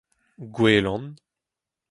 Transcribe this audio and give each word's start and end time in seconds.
gouelan 0.55 1.05